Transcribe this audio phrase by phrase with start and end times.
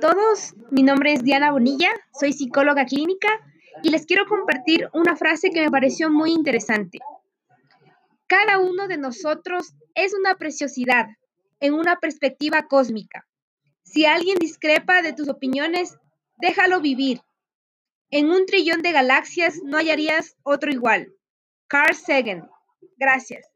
[0.00, 3.28] todos, mi nombre es Diana Bonilla, soy psicóloga clínica
[3.82, 6.98] y les quiero compartir una frase que me pareció muy interesante.
[8.26, 11.08] Cada uno de nosotros es una preciosidad
[11.60, 13.26] en una perspectiva cósmica.
[13.82, 15.98] Si alguien discrepa de tus opiniones,
[16.38, 17.20] déjalo vivir.
[18.10, 21.12] En un trillón de galaxias no hallarías otro igual.
[21.68, 22.48] Carl Sagan.
[22.96, 23.49] Gracias.